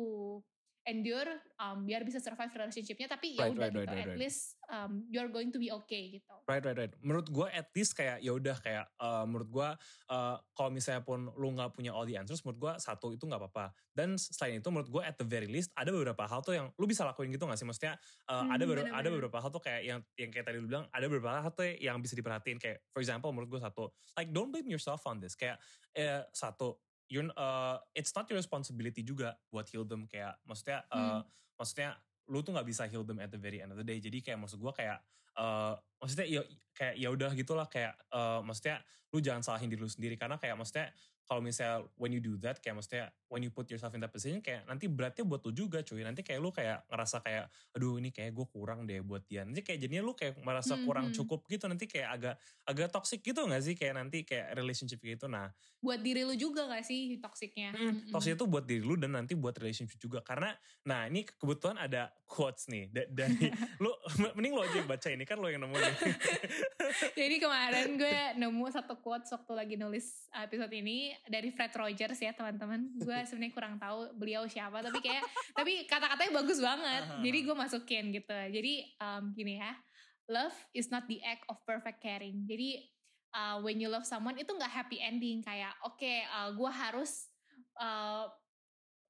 [0.89, 1.29] endure
[1.61, 5.05] um, biar bisa survive relationshipnya tapi ya udah right, gitu right, right, at least um,
[5.13, 6.35] you're going to be okay gitu.
[6.49, 6.93] Right right right.
[7.05, 9.69] Menurut gue at least kayak ya udah kayak uh, menurut gue
[10.09, 13.39] uh, kalau misalnya pun lu nggak punya all the answers menurut gue satu itu nggak
[13.39, 13.77] apa-apa.
[13.93, 16.89] Dan selain itu menurut gue at the very least ada beberapa hal tuh yang lu
[16.89, 17.67] bisa lakuin gitu gak sih?
[17.69, 20.71] Maksudnya uh, hmm, ada beberapa, ada beberapa hal tuh kayak yang yang kayak tadi lu
[20.71, 24.31] bilang ada beberapa hal tuh yang bisa diperhatiin kayak for example menurut gue satu like
[24.33, 25.61] don't blame yourself on this kayak
[25.99, 31.21] eh, satu you uh, it's not your responsibility juga buat heal them kayak maksudnya uh,
[31.21, 31.23] hmm.
[31.57, 31.91] maksudnya
[32.29, 34.39] lu tuh nggak bisa heal them at the very end of the day jadi kayak
[34.39, 35.01] maksud gue kayak
[35.41, 36.43] uh, maksudnya ya
[36.77, 40.61] kayak ya udah gitulah kayak uh, maksudnya lu jangan salahin diri lu sendiri karena kayak
[40.61, 40.93] maksudnya
[41.29, 44.41] kalau misalnya when you do that kayak maksudnya when you put yourself in that position
[44.41, 46.01] kayak nanti beratnya buat lu juga cuy.
[46.01, 49.45] Nanti kayak lu kayak ngerasa kayak aduh ini kayak gue kurang deh buat dia.
[49.45, 51.15] Nanti kayak jadinya lu kayak merasa hmm, kurang hmm.
[51.21, 53.77] cukup gitu nanti kayak agak agak toxic gitu gak sih?
[53.77, 55.29] Kayak nanti kayak relationship gitu.
[55.29, 55.53] Nah
[55.85, 58.11] buat diri lu juga gak sih toksiknya hmm, hmm.
[58.17, 60.25] toxic itu buat diri lu dan nanti buat relationship juga.
[60.25, 60.57] Karena
[60.89, 63.93] nah ini kebetulan ada quotes nih dari lu
[64.37, 65.77] mending lo aja baca ini kan lo yang nemu
[67.21, 72.31] jadi kemarin gue nemu satu quotes waktu lagi nulis episode ini dari Fred Rogers ya
[72.31, 72.95] teman-teman.
[73.01, 75.25] Gue sebenarnya kurang tahu beliau siapa tapi kayak
[75.57, 77.03] tapi kata-katanya bagus banget.
[77.25, 78.39] Jadi gue masukin gitu.
[78.55, 79.73] Jadi um, gini ya,
[80.31, 82.47] love is not the act of perfect caring.
[82.47, 82.87] Jadi
[83.35, 87.29] uh, when you love someone itu nggak happy ending kayak oke okay, uh, gue harus
[87.81, 88.29] uh,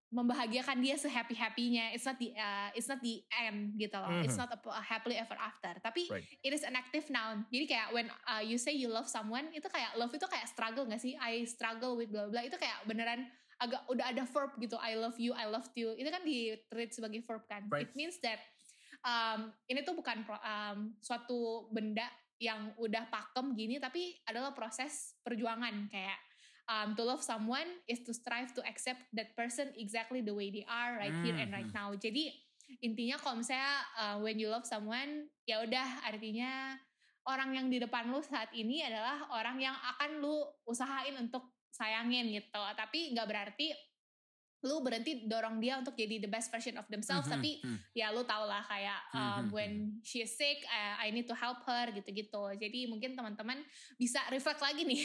[0.09, 4.09] membahagiakan dia sehappy happynya it's not the uh, it's not the end gitu loh.
[4.09, 4.25] Mm-hmm.
[4.25, 5.77] it's not a, a happily ever after.
[5.85, 6.25] Tapi right.
[6.41, 7.45] it is an active noun.
[7.53, 10.89] Jadi kayak when uh, you say you love someone itu kayak love itu kayak struggle
[10.89, 11.13] gak sih?
[11.21, 13.29] I struggle with blah blah itu kayak beneran
[13.61, 14.81] agak udah ada verb gitu.
[14.81, 15.93] I love you I loved you.
[15.93, 17.69] Itu kan di treat sebagai verb kan.
[17.69, 17.85] Right.
[17.85, 18.41] it means that
[19.05, 25.91] um, ini tuh bukan um, suatu benda yang udah pakem gini tapi adalah proses perjuangan.
[25.93, 26.17] Kayak
[26.69, 30.69] um, to love someone is to strive to accept that person exactly the way they
[30.69, 31.25] are right hmm.
[31.25, 31.77] here and right hmm.
[31.77, 31.91] now.
[31.97, 32.31] Jadi
[32.85, 36.77] intinya kalau misalnya uh, when you love someone ya udah artinya
[37.25, 40.37] orang yang di depan lu saat ini adalah orang yang akan lu
[40.69, 42.63] usahain untuk sayangin gitu.
[42.77, 43.73] Tapi nggak berarti
[44.67, 47.43] lu berhenti dorong dia untuk jadi the best version of themselves mm -hmm.
[47.43, 47.79] tapi mm.
[47.95, 49.47] ya lu tau lah kayak um, mm -hmm.
[49.55, 53.63] when she is sick uh, I need to help her gitu-gitu jadi mungkin teman-teman
[53.95, 54.99] bisa reflect lagi nih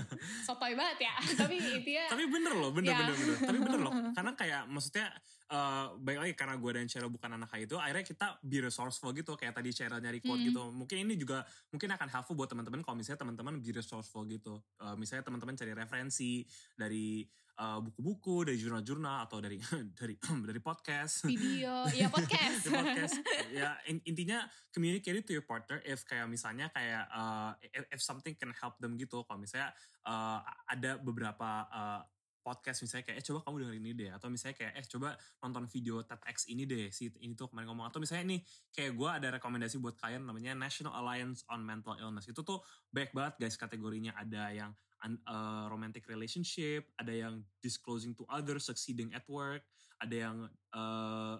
[0.48, 2.98] sotoy banget ya tapi intinya tapi bener loh bener ya.
[3.04, 5.06] bener bener tapi bener loh karena kayak maksudnya
[5.52, 9.36] uh, baik lagi karena gue dan Cheryl bukan anak itu akhirnya kita be resourceful gitu
[9.36, 10.48] kayak tadi Cheryl nyari quote hmm.
[10.48, 14.56] gitu mungkin ini juga mungkin akan helpful buat teman-teman kalau misalnya teman-teman be resourceful gitu
[14.80, 16.40] uh, misalnya teman-teman cari referensi
[16.72, 19.62] dari buku buku-buku dari jurnal-jurnal atau dari
[19.98, 20.14] dari
[20.50, 21.26] dari podcast.
[21.26, 21.86] Video.
[21.94, 22.66] Ya podcast.
[22.66, 23.14] Podcast.
[23.54, 24.42] Ya intinya
[24.74, 28.74] communicate it to your partner if kayak misalnya kayak uh, if, if something can help
[28.82, 29.22] them gitu.
[29.22, 29.70] Kalau misalnya
[30.02, 32.02] uh, ada beberapa uh,
[32.44, 34.10] podcast misalnya kayak eh coba kamu dengerin ini deh.
[34.10, 35.08] Atau misalnya kayak eh coba
[35.40, 36.90] nonton video TEDx ini deh.
[36.90, 37.86] Si ini tuh kemarin ngomong.
[37.86, 38.40] Atau misalnya nih
[38.74, 42.26] kayak gue ada rekomendasi buat kalian namanya National Alliance on Mental Illness.
[42.26, 44.12] Itu tuh banyak banget guys kategorinya.
[44.18, 49.62] Ada yang uh, romantic relationship ada yang disclosing to others succeeding at work
[50.00, 50.36] ada yang
[50.74, 51.36] uh,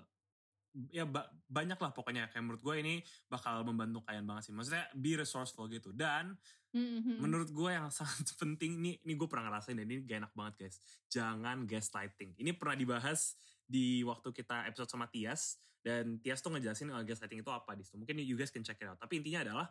[0.90, 2.27] ya ba banyak lah pokoknya.
[2.31, 2.94] Kayak menurut gue ini
[3.31, 4.53] bakal membantu kalian banget sih.
[4.55, 5.94] Maksudnya be resourceful gitu.
[5.94, 6.35] Dan
[6.74, 7.16] mm-hmm.
[7.22, 10.55] menurut gue yang sangat penting ini ini gue pernah ngerasain dan ini gak enak banget
[10.66, 10.77] guys.
[11.09, 12.35] Jangan gaslighting.
[12.38, 15.62] Ini pernah dibahas di waktu kita episode sama Tias.
[15.85, 18.81] Dan Tias tuh ngejelasin uh, gaslighting itu apa di situ mungkin you guys can check
[18.81, 18.98] it out.
[18.98, 19.66] Tapi intinya adalah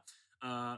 [0.46, 0.76] uh,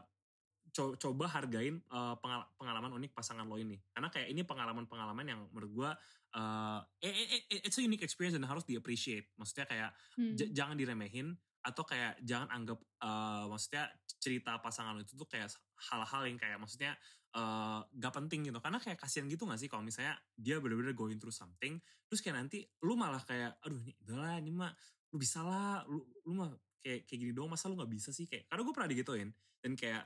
[0.76, 2.20] co coba hargain uh,
[2.60, 3.80] pengalaman unik pasangan lo ini.
[3.96, 5.90] Karena kayak ini pengalaman-pengalaman yang menurut gue
[6.36, 10.36] uh, it's a unique experience dan harus di appreciate maksudnya kayak hmm.
[10.52, 11.32] jangan diremehin
[11.66, 15.50] atau kayak jangan anggap uh, maksudnya cerita pasangan lo itu tuh kayak
[15.90, 16.94] hal-hal yang kayak maksudnya
[17.34, 18.60] uh, gak penting gitu.
[18.60, 22.38] Karena kayak kasihan gitu gak sih kalau misalnya dia bener-bener going through something terus kayak
[22.38, 24.72] nanti lu malah kayak aduh ini udahlah ini mah
[25.10, 26.52] lu bisa lah lu, lu mah
[26.86, 28.30] kayak kayak gini doang masa lu gak bisa sih?
[28.30, 29.30] Kayak karena gue pernah digituin
[29.64, 30.04] dan kayak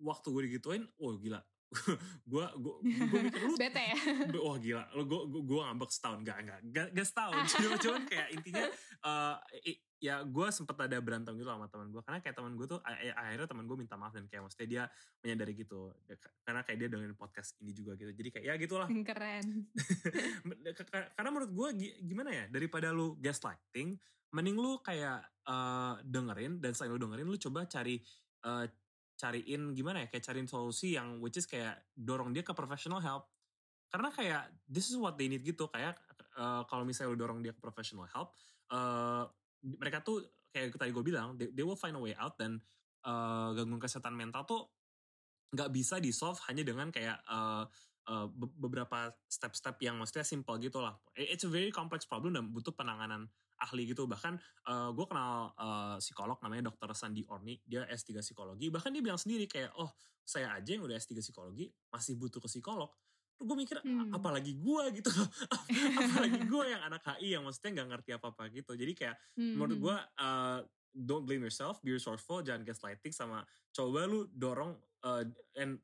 [0.00, 1.40] waktu gue digituin, oh gila,
[2.28, 3.98] gue gue gue mikir lu bete ya?
[4.44, 4.84] wah gila.
[4.92, 6.20] Lu gue gue ngambek setahun.
[6.20, 7.42] Gak gak gak, gak setahun.
[7.56, 8.64] Cuma cuman kayak intinya
[9.08, 9.36] uh,
[10.02, 13.46] ya gue sempet ada berantem gitu sama teman gue karena kayak teman gue tuh akhirnya
[13.46, 14.82] teman gue minta maaf dan kayak maksudnya dia
[15.24, 15.80] menyadari gitu.
[16.44, 18.12] Karena kayak dia dengerin podcast ini juga gitu.
[18.12, 18.88] Jadi kayak ya gitulah.
[19.08, 19.46] Keren.
[21.16, 21.68] Karena menurut gue
[22.04, 23.96] gimana ya daripada lu gaslighting
[24.32, 28.00] mending lu kayak uh, dengerin dan selain lu dengerin lu coba cari
[28.48, 28.64] uh,
[29.22, 33.30] cariin gimana ya kayak cariin solusi yang which is kayak dorong dia ke professional help.
[33.86, 35.94] Karena kayak this is what they need gitu kayak
[36.36, 38.32] uh, kalau misalnya lu dorong dia ke professional help
[38.72, 39.24] uh,
[39.62, 42.60] mereka tuh kayak tadi gue bilang they, they will find a way out dan
[43.04, 44.62] uh, gangguan kesehatan mental tuh
[45.52, 47.64] nggak bisa di solve hanya dengan kayak uh,
[48.08, 52.72] uh, beberapa step-step yang maksudnya simple gitu lah it's a very complex problem dan butuh
[52.72, 53.28] penanganan
[53.60, 54.08] ahli gitu.
[54.08, 54.34] Bahkan
[54.68, 57.58] uh, eh, gue kenal uh, psikolog namanya dokter Sandi Orni.
[57.62, 58.72] Dia S3 psikologi.
[58.72, 59.90] Bahkan dia bilang sendiri kayak oh
[60.22, 62.90] saya aja yang udah S3 psikologi masih butuh ke psikolog.
[63.42, 64.14] Gue mikir hmm.
[64.14, 65.10] apalagi gue gitu
[65.98, 68.72] apalagi gue yang anak HI yang maksudnya nggak ngerti apa apa gitu.
[68.78, 69.54] Jadi kayak hmm.
[69.58, 70.60] menurut gue uh,
[70.92, 74.76] don't blame yourself be resourceful jangan gaslighting sama coba lu dorong
[75.08, 75.24] uh,
[75.56, 75.80] and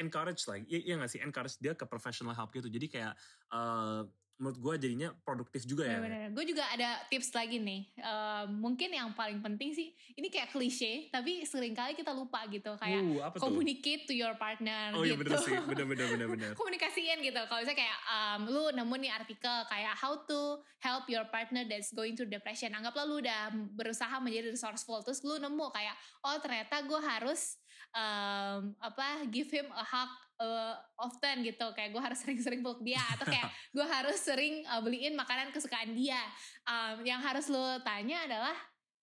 [0.00, 1.20] encourage like iya, iya gak sih?
[1.20, 2.72] Encourage dia ke professional help gitu.
[2.72, 3.12] Jadi kayak
[3.52, 4.08] uh,
[4.40, 6.00] menurut gue jadinya produktif juga ya.
[6.00, 7.92] Bener, Gue juga ada tips lagi nih.
[8.00, 12.72] Uh, mungkin yang paling penting sih, ini kayak klise, tapi sering kali kita lupa gitu.
[12.80, 15.04] Kayak uh, communicate to your partner oh, gitu.
[15.04, 16.26] Oh iya bener sih, bener bener bener.
[16.34, 16.50] bener.
[16.56, 17.40] Komunikasiin gitu.
[17.44, 21.92] Kalau misalnya kayak um, lu nemu nih artikel kayak how to help your partner that's
[21.92, 22.72] going through depression.
[22.72, 25.04] Anggaplah lu udah berusaha menjadi resourceful.
[25.04, 25.92] Terus lu nemu kayak,
[26.24, 27.60] oh ternyata gue harus
[27.92, 33.00] um, apa give him a hug uh, often gitu kayak gue harus sering-sering peluk dia
[33.14, 36.18] atau kayak gue harus sering uh, beliin makanan kesukaan dia
[36.64, 38.56] um, yang harus lo tanya adalah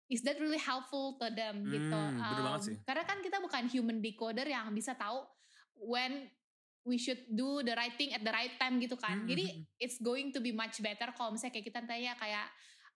[0.10, 2.80] is that really helpful to them hmm, gitu um, sih.
[2.84, 5.24] karena kan kita bukan human decoder yang bisa tahu
[5.78, 6.28] when
[6.88, 9.30] we should do the right thing at the right time gitu kan hmm.
[9.30, 9.84] jadi hmm, hmm.
[9.84, 12.48] it's going to be much better kalau misalnya kayak kita tanya kayak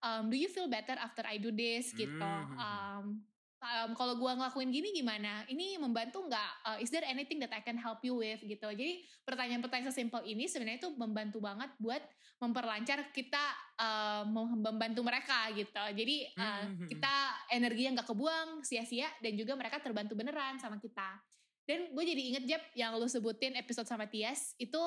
[0.01, 2.55] um, do you feel better after I do this gitu hmm.
[2.57, 3.19] um,
[3.61, 5.45] um, kalau gue ngelakuin gini gimana?
[5.47, 6.51] Ini membantu nggak?
[6.65, 8.67] Uh, is there anything that I can help you with gitu?
[8.73, 12.01] Jadi pertanyaan-pertanyaan sesimpel ini sebenarnya itu membantu banget buat
[12.41, 13.43] memperlancar kita
[13.77, 14.25] uh,
[14.57, 15.77] membantu mereka gitu.
[15.93, 17.13] Jadi uh, kita
[17.53, 21.21] energinya nggak kebuang sia-sia dan juga mereka terbantu beneran sama kita.
[21.61, 24.81] Dan gue jadi inget Jeb yang lu sebutin episode sama Tias itu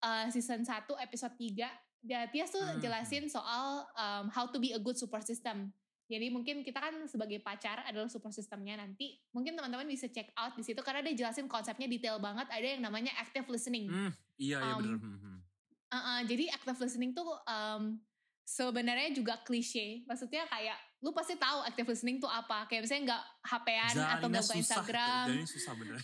[0.00, 2.08] uh, season 1 episode 3.
[2.08, 5.72] Ya, Tias tuh jelasin soal um, how to be a good support system
[6.04, 9.16] jadi mungkin kita kan sebagai pacar adalah support systemnya nanti.
[9.32, 12.44] Mungkin teman-teman bisa check out di situ karena dia jelasin konsepnya detail banget.
[12.52, 13.88] Ada yang namanya active listening.
[13.88, 14.98] Hmm, iya, iya um, benar.
[15.00, 17.96] Uh, uh, jadi active listening tuh um,
[18.44, 20.04] sebenarnya juga klise.
[20.04, 22.68] Maksudnya kayak lu pasti tahu active listening tuh apa.
[22.68, 25.26] Kayak misalnya nggak HP-an atau nggak buka Instagram.
[25.32, 25.94] Jadi susah bener.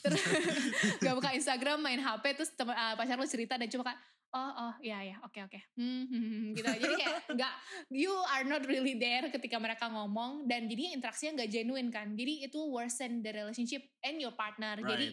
[1.05, 3.97] gak buka Instagram, main HP terus temen, uh, pacar lu cerita dan cuma kan
[4.31, 5.63] oh oh ya ya oke okay, oke okay.
[5.75, 7.55] hmm, hmm, gitu jadi kayak nggak
[7.91, 12.47] you are not really there ketika mereka ngomong dan jadi interaksinya nggak genuine kan jadi
[12.47, 14.87] itu worsen the relationship and your partner right.
[14.87, 15.07] jadi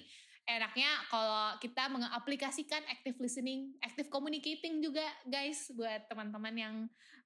[0.48, 6.76] enaknya kalau kita mengaplikasikan active listening, active communicating juga guys buat teman-teman yang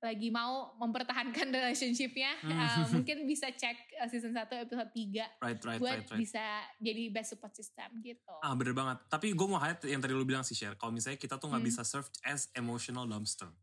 [0.02, 5.78] lagi mau mempertahankan relationshipnya uh, mungkin bisa cek uh, season 1 episode 3 right, right,
[5.78, 6.18] buat right, right.
[6.18, 6.42] bisa
[6.82, 8.34] jadi best support system gitu.
[8.42, 8.98] Ah bener banget.
[9.06, 10.74] Tapi gue mau highlight yang tadi lu bilang sih share.
[10.74, 11.70] Kalau misalnya kita tuh nggak hmm.
[11.70, 13.54] bisa serve as emotional dumpster.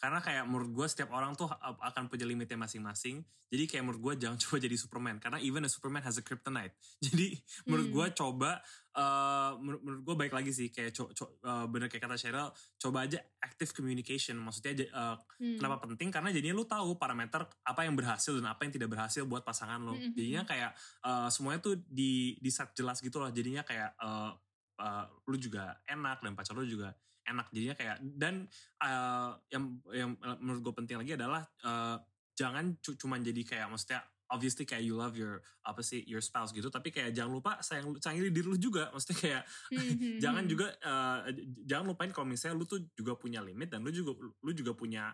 [0.00, 3.20] Karena kayak menurut gue setiap orang tuh akan punya limitnya masing-masing.
[3.52, 5.20] Jadi kayak menurut gue jangan coba jadi Superman.
[5.20, 6.72] Karena even a Superman has a kryptonite.
[7.04, 7.36] Jadi
[7.68, 7.96] menurut hmm.
[8.00, 8.50] gue coba
[8.96, 10.72] uh, menurut, menurut gue baik lagi sih.
[10.72, 12.48] Kayak co, co, uh, bener kayak kata Cheryl
[12.80, 14.40] coba aja active communication.
[14.40, 15.60] Maksudnya uh, hmm.
[15.60, 16.08] kenapa penting?
[16.08, 19.84] Karena jadinya lu tahu parameter apa yang berhasil dan apa yang tidak berhasil buat pasangan
[19.84, 20.16] lo hmm.
[20.16, 20.72] jadinya kayak
[21.04, 23.28] uh, semuanya tuh di di set jelas gitu loh.
[23.28, 24.32] Jadinya kayak uh,
[24.80, 26.96] uh, lu juga enak dan pacar lu juga
[27.30, 27.46] enak.
[27.54, 28.50] Jadinya kayak dan
[28.82, 30.10] uh, yang yang
[30.42, 31.96] menurut gue penting lagi adalah uh,
[32.34, 36.70] jangan cuma jadi kayak maksudnya obviously kayak you love your apa sih your spouse gitu
[36.70, 38.88] tapi kayak jangan lupa sayang sayangi diri lu juga.
[38.94, 39.42] Maksudnya kayak
[39.74, 40.14] mm-hmm.
[40.24, 41.18] jangan juga uh,
[41.66, 45.12] jangan lupain kalau misalnya lu tuh juga punya limit dan lu juga lu juga punya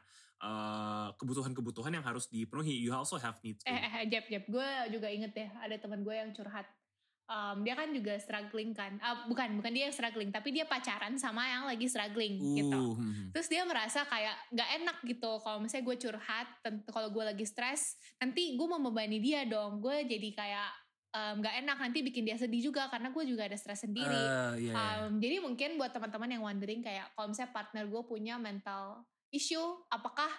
[1.16, 2.76] kebutuhan-kebutuhan uh, yang harus dipenuhi.
[2.76, 6.12] You also have needs eh eh, jap jap gue juga inget deh ada teman gue
[6.12, 6.68] yang curhat
[7.26, 11.14] um, dia kan juga struggling kan uh, bukan bukan dia yang struggling tapi dia pacaran
[11.18, 12.54] sama yang lagi struggling uh.
[12.56, 13.26] gitu hmm, hmm.
[13.34, 16.48] terus dia merasa kayak nggak enak gitu kalau misalnya gue curhat
[16.90, 20.70] kalau gue lagi stres nanti gue mau membebani dia dong gue jadi kayak
[21.12, 25.06] um, enak nanti bikin dia sedih juga karena gue juga ada stres sendiri uh, yeah.
[25.06, 29.02] um, jadi mungkin buat teman-teman yang wondering kayak kalau misalnya partner gue punya mental
[29.34, 30.30] issue apakah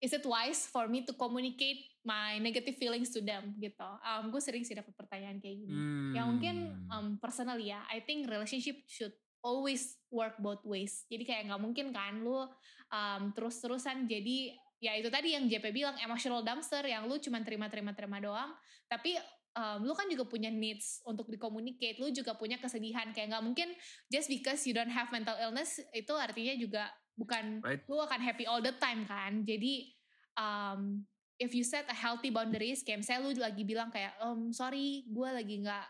[0.00, 3.84] is it wise for me to communicate my negative feelings to them gitu.
[4.00, 5.76] Um, gue sering sih dapat pertanyaan kayak gini.
[5.76, 6.12] Hmm.
[6.16, 6.56] Yang mungkin
[6.88, 9.12] um, personally ya, I think relationship should
[9.44, 11.04] always work both ways.
[11.12, 12.48] Jadi kayak nggak mungkin kan lu
[12.88, 17.92] um, terus-terusan jadi ya itu tadi yang JP bilang emotional dumpster yang lu cuma terima-terima
[17.92, 18.56] terima doang.
[18.88, 19.20] Tapi
[19.56, 23.68] um, lu kan juga punya needs untuk dikomunicate, lu juga punya kesedihan kayak nggak mungkin
[24.10, 26.82] just because you don't have mental illness itu artinya juga
[27.18, 27.84] bukan right.
[27.84, 29.92] lu akan happy all the time kan jadi
[30.40, 31.04] um,
[31.36, 35.28] if you set a healthy boundaries kayak misalnya lu lagi bilang kayak um, sorry gue
[35.28, 35.86] lagi nggak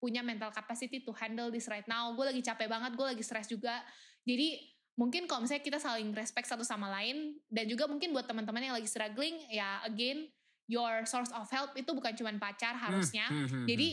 [0.00, 3.44] punya mental capacity to handle this right now gue lagi capek banget gue lagi stress
[3.44, 3.84] juga
[4.24, 4.56] jadi
[4.96, 8.76] mungkin kalau misalnya kita saling respect satu sama lain dan juga mungkin buat teman-teman yang
[8.76, 10.28] lagi struggling ya again
[10.70, 13.88] your source of help itu bukan cuma pacar hmm, harusnya hmm, hmm, jadi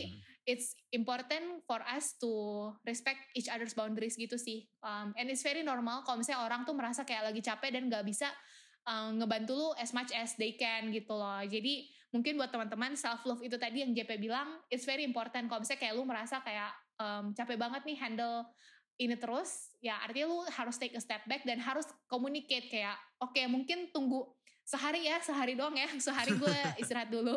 [0.48, 2.32] it's important for us to
[2.88, 4.64] respect each other's boundaries gitu sih.
[4.80, 8.08] Um, and it's very normal kalau misalnya orang tuh merasa kayak lagi capek dan gak
[8.08, 8.32] bisa
[8.88, 11.44] um, ngebantu lu as much as they can gitu loh.
[11.44, 15.60] Jadi mungkin buat teman-teman self love itu tadi yang JP bilang, it's very important kalau
[15.60, 18.48] misalnya kayak lu merasa kayak um, capek banget nih handle
[18.98, 23.30] ini terus, ya artinya lu harus take a step back dan harus communicate kayak, oke
[23.30, 24.26] okay, mungkin tunggu
[24.68, 27.32] sehari ya, sehari doang ya, sehari gue istirahat dulu,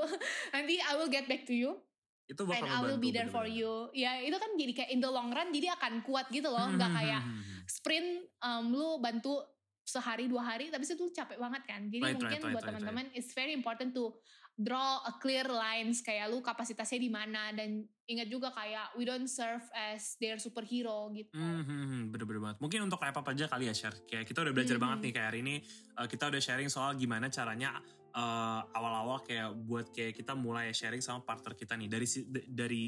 [0.52, 1.80] nanti I will get back to you.
[2.28, 3.88] Itu bakal and I will be there for you.
[3.96, 6.68] Ya itu kan jadi kayak in the long run jadi akan kuat gitu loh.
[6.76, 8.10] Nggak hmm, hmm, kayak hmm, sprint
[8.44, 9.40] um, lu bantu
[9.84, 11.82] sehari dua hari tapi itu capek banget kan.
[11.92, 13.20] Jadi right, mungkin right, buat right, teman-teman right.
[13.20, 14.16] it's very important to
[14.62, 19.28] draw a clear lines kayak lu kapasitasnya di mana dan ingat juga kayak we don't
[19.28, 21.34] serve as their superhero gitu.
[21.34, 22.58] Mm -hmm, bener-bener banget.
[22.62, 23.98] Mungkin untuk apa aja kali ya share.
[24.06, 24.94] Kayak kita udah belajar mm -hmm.
[24.94, 25.56] banget nih kayak hari ini
[25.98, 31.00] uh, kita udah sharing soal gimana caranya eh, awal-awal kayak buat kayak kita mulai sharing
[31.00, 32.08] sama partner kita nih dari
[32.52, 32.84] dari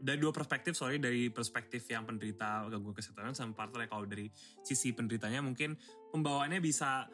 [0.00, 4.32] dari dua perspektif sorry dari perspektif yang penderita gangguan kesehatan sama partner kalau dari
[4.64, 5.76] sisi penderitanya mungkin
[6.14, 7.04] pembawaannya bisa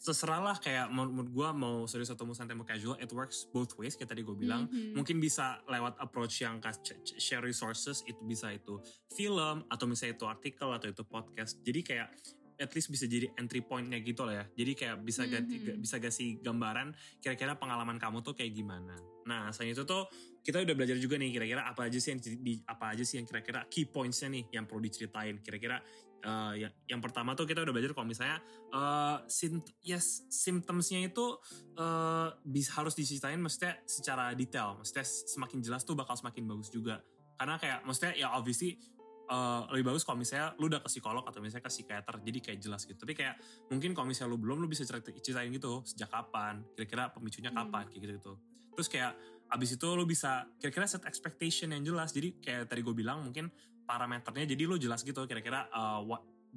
[0.00, 3.76] seserah lah kayak menurut gue mau serius atau mau santai mau casual it works both
[3.76, 4.96] ways kayak tadi gue bilang mm-hmm.
[4.96, 6.56] mungkin bisa lewat approach yang
[7.20, 8.80] share resources itu bisa itu
[9.12, 12.08] film atau misalnya itu artikel atau itu podcast jadi kayak
[12.60, 14.46] at least bisa jadi entry pointnya gitu lah ya.
[14.52, 15.80] Jadi kayak bisa ganti, mm-hmm.
[15.80, 19.00] bisa kasih gambaran kira-kira pengalaman kamu tuh kayak gimana.
[19.24, 20.04] Nah, selain itu tuh
[20.40, 23.26] kita udah belajar juga nih kira-kira apa aja sih yang di, apa aja sih yang
[23.28, 25.36] kira-kira key pointsnya nih yang perlu diceritain.
[25.44, 25.80] Kira-kira
[26.24, 28.40] uh, yang, yang pertama tuh kita udah belajar kalau misalnya
[28.72, 31.36] uh, sim, yes, symptomsnya itu
[31.76, 34.80] uh, bisa harus diceritain maksudnya secara detail.
[34.80, 37.04] Maksudnya semakin jelas tuh bakal semakin bagus juga.
[37.36, 38.80] Karena kayak maksudnya ya obviously
[39.30, 42.58] uh, lebih bagus kalau misalnya lu udah ke psikolog atau misalnya ke psikiater jadi kayak
[42.60, 43.38] jelas gitu tapi kayak
[43.70, 47.58] mungkin kalau misalnya lu belum lu bisa ceritain gitu sejak kapan kira-kira pemicunya hmm.
[47.62, 47.90] kapan hmm.
[47.94, 48.32] kayak gitu gitu
[48.74, 49.12] terus kayak
[49.50, 52.14] abis itu lu bisa kira-kira set expectation yang jelas.
[52.14, 53.50] Jadi kayak tadi gue bilang mungkin
[53.84, 55.26] parameternya jadi lu jelas gitu.
[55.26, 56.00] Kira-kira uh,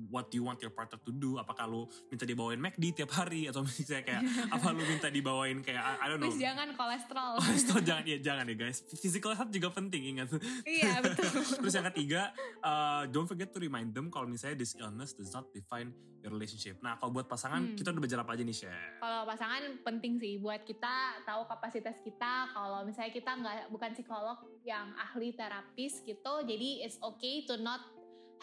[0.10, 1.38] what do you want your partner to do.
[1.38, 3.50] Apakah lu minta dibawain McD tiap hari?
[3.50, 4.22] Atau misalnya kayak
[4.56, 6.30] apa lu minta dibawain kayak I, don't know.
[6.30, 7.34] Terus jangan kolesterol.
[7.40, 8.78] Kolesterol jangan ya jangan ya guys.
[8.98, 10.34] Physical health juga penting ingat.
[10.66, 11.30] Iya betul.
[11.64, 15.50] Terus yang ketiga uh, don't forget to remind them kalau misalnya this illness does not
[15.54, 16.80] define your relationship.
[16.82, 17.78] Nah kalau buat pasangan hmm.
[17.78, 22.00] kita udah belajar apa aja nih share kalau pasangan penting sih buat kita tahu kapasitas
[22.02, 22.50] kita.
[22.56, 27.84] Kalau misalnya kita nggak bukan psikolog yang ahli terapis gitu jadi it's okay to not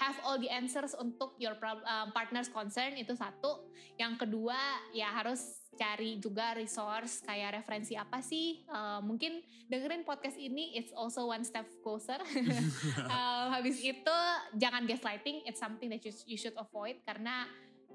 [0.01, 3.69] have all the answers untuk your uh, partner's concern itu satu.
[4.01, 4.57] Yang kedua
[4.97, 8.65] ya harus cari juga resource kayak referensi apa sih.
[8.73, 12.17] Uh, mungkin dengerin podcast ini it's also one step closer.
[12.17, 14.17] uh, habis itu
[14.57, 17.45] jangan gaslighting, it's something that you, you should avoid karena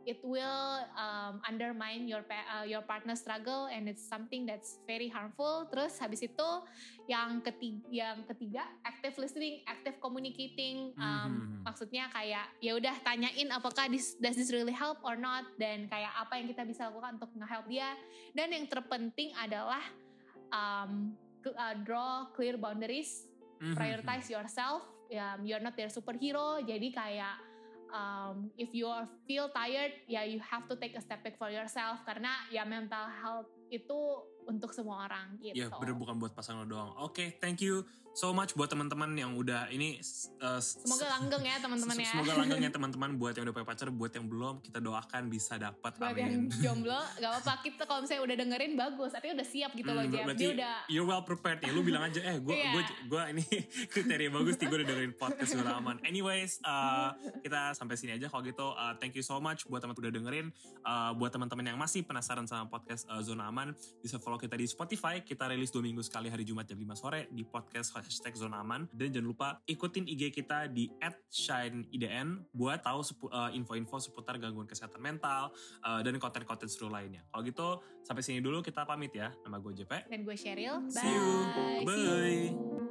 [0.05, 5.65] it will um, undermine your uh, your partner struggle and it's something that's very harmful.
[5.73, 6.49] Terus habis itu
[7.09, 10.93] yang ketiga, yang ketiga active listening, active communicating.
[11.01, 11.57] Um, mm-hmm.
[11.65, 16.13] Maksudnya kayak ya udah tanyain apakah this does this really help or not dan kayak
[16.13, 17.89] apa yang kita bisa lakukan untuk nge-help dia.
[18.37, 19.81] Dan yang terpenting adalah
[20.53, 21.17] um,
[21.49, 23.25] uh, draw clear boundaries,
[23.57, 23.73] mm-hmm.
[23.73, 24.85] prioritize yourself.
[25.05, 27.37] Um, you're not their superhero, jadi kayak
[27.95, 28.91] um, if you
[29.23, 32.03] feel tired ya you have to take a step back for yourself.
[32.03, 33.99] Karena ya mental health itu
[34.47, 35.57] untuk semua orang gitu.
[35.57, 36.93] Ya bener bukan buat pasangan doang.
[37.01, 37.83] Oke, okay, thank you
[38.15, 39.99] so much buat teman-teman yang udah ini.
[40.39, 42.11] Uh, semoga langgeng ya teman-teman ya.
[42.15, 45.59] Semoga langgeng ya teman-teman buat yang udah punya pacar, buat yang belum kita doakan bisa
[45.59, 45.91] dapat.
[45.99, 49.91] Buat yang jomblo, gak apa-apa kita kalau misalnya udah dengerin bagus, artinya udah siap gitu
[49.91, 50.25] hmm, loh Jeff.
[50.39, 50.75] Dia udah.
[50.87, 51.75] You're well prepared ya.
[51.75, 52.71] Lu bilang aja, eh gue yeah.
[52.71, 53.45] gue gue ini
[53.93, 55.99] kriteria bagus nih gue udah dengerin podcast gue aman.
[56.07, 57.11] Anyways, uh,
[57.43, 58.71] kita sampai sini aja kalau gitu.
[58.71, 60.47] Uh, thank you so much buat teman-teman udah dengerin.
[60.87, 64.67] Uh, buat teman-teman yang masih penasaran sama podcast uh, Zona Aman, bisa follow kita di
[64.69, 65.21] Spotify.
[65.23, 68.87] Kita rilis dua minggu sekali hari Jumat jam 5 sore di podcast hashtag Zona Aman.
[68.91, 70.91] Dan jangan lupa ikutin IG kita di
[71.31, 75.51] @shineidn buat tahu uh, info-info seputar gangguan kesehatan mental
[75.83, 77.25] uh, dan konten-konten seru lainnya.
[77.29, 77.67] Kalau gitu,
[78.05, 79.33] sampai sini dulu kita pamit ya.
[79.43, 80.11] Nama gue JP.
[80.11, 80.85] Dan gue Cheryl.
[80.89, 81.01] Bye.
[81.01, 81.29] See you.
[81.83, 81.95] Bye.
[81.95, 82.84] See you.